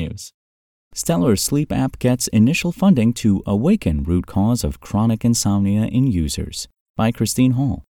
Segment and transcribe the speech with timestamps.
[0.00, 0.32] technews.
[0.92, 6.66] Stellar Sleep app gets initial funding to awaken root cause of chronic insomnia in users
[6.96, 7.84] by Christine Hall.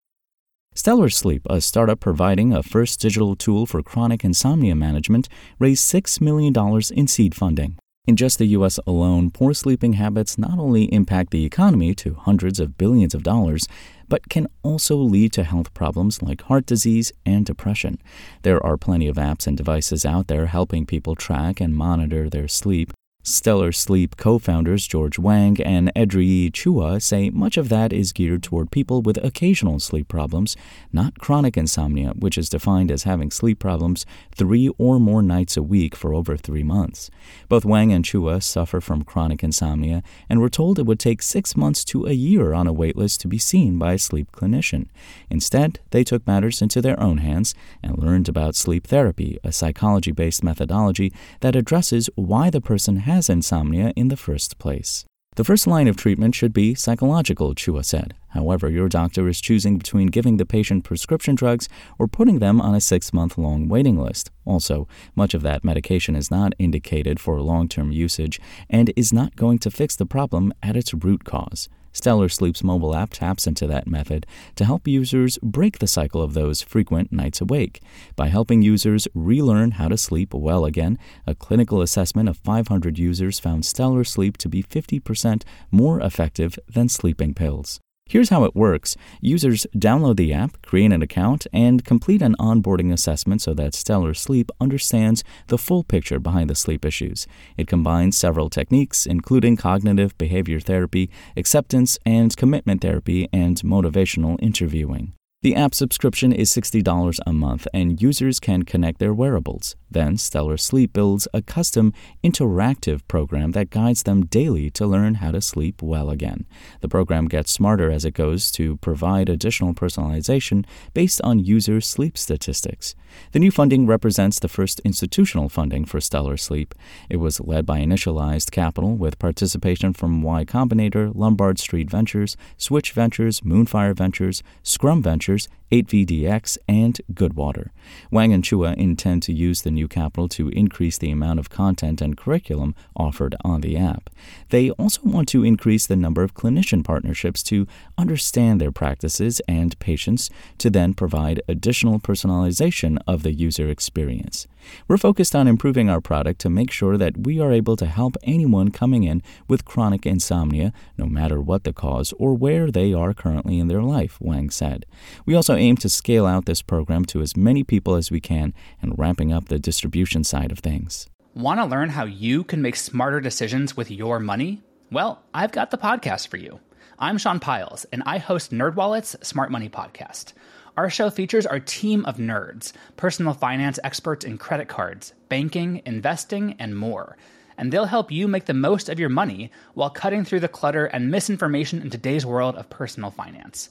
[0.74, 5.28] Stellar Sleep, a startup providing a first digital tool for chronic insomnia management,
[5.59, 6.55] raised $6 million
[6.95, 7.77] in seed funding.
[8.10, 12.58] In just the US alone, poor sleeping habits not only impact the economy to hundreds
[12.58, 13.69] of billions of dollars,
[14.08, 18.02] but can also lead to health problems like heart disease and depression.
[18.42, 22.48] There are plenty of apps and devices out there helping people track and monitor their
[22.48, 22.92] sleep.
[23.23, 28.43] Stellar Sleep co founders George Wang and Edrii Chua say much of that is geared
[28.43, 30.57] toward people with occasional sleep problems,
[30.91, 35.63] not chronic insomnia, which is defined as having sleep problems three or more nights a
[35.63, 37.11] week for over three months.
[37.51, 41.55] Both Wang and Chua suffer from chronic insomnia and were told it would take six
[41.55, 44.87] months to a year on a waitlist to be seen by a sleep clinician.
[45.29, 50.11] Instead, they took matters into their own hands and learned about sleep therapy, a psychology
[50.11, 55.05] based methodology that addresses why the person has insomnia in the first place.
[55.36, 58.14] The first line of treatment should be psychological, Chua said.
[58.30, 62.75] However, your doctor is choosing between giving the patient prescription drugs or putting them on
[62.75, 64.30] a six month long waiting list.
[64.44, 64.86] Also,
[65.17, 69.58] much of that medication is not indicated for long term usage and is not going
[69.61, 71.69] to fix the problem at its root cause.
[71.92, 76.34] Stellar Sleep's mobile app taps into that method to help users break the cycle of
[76.34, 77.83] those frequent nights awake.
[78.17, 83.39] By helping users relearn how to sleep well again, a clinical assessment of 500 users
[83.39, 87.80] found Stellar Sleep to be 50% more effective than sleeping pills.
[88.11, 92.93] Here's how it works users download the app, create an account, and complete an onboarding
[92.93, 97.29] assessment so that Stellar Sleep understands the full picture behind the sleep issues.
[97.57, 105.13] It combines several techniques, including cognitive behavior therapy, acceptance and commitment therapy, and motivational interviewing.
[105.42, 109.74] The app subscription is $60 a month, and users can connect their wearables.
[109.90, 115.30] Then, Stellar Sleep builds a custom interactive program that guides them daily to learn how
[115.30, 116.45] to sleep well again.
[116.83, 122.18] The program gets smarter as it goes to provide additional personalization based on user sleep
[122.18, 122.95] statistics.
[123.33, 126.74] The new funding represents the first institutional funding for Stellar Sleep.
[127.08, 132.93] It was led by Initialized Capital with participation from Y Combinator, Lombard Street Ventures, Switch
[132.93, 137.70] Ventures, Moonfire Ventures, Scrum Ventures, features 8VDX, and Goodwater.
[138.11, 142.00] Wang and Chua intend to use the new capital to increase the amount of content
[142.00, 144.11] and curriculum offered on the app.
[144.50, 147.67] They also want to increase the number of clinician partnerships to
[147.97, 154.47] understand their practices and patients to then provide additional personalization of the user experience.
[154.88, 158.17] We're focused on improving our product to make sure that we are able to help
[158.23, 163.14] anyone coming in with chronic insomnia, no matter what the cause or where they are
[163.14, 164.85] currently in their life, Wang said.
[165.25, 168.55] We also aim to scale out this program to as many people as we can
[168.82, 171.06] and ramping up the distribution side of things.
[171.35, 174.62] Want to learn how you can make smarter decisions with your money?
[174.91, 176.59] Well, I've got the podcast for you.
[176.99, 180.32] I'm Sean Pyles, and I host NerdWallet's Smart Money Podcast.
[180.76, 186.56] Our show features our team of nerds, personal finance experts in credit cards, banking, investing,
[186.59, 187.17] and more.
[187.56, 190.87] And they'll help you make the most of your money while cutting through the clutter
[190.87, 193.71] and misinformation in today's world of personal finance.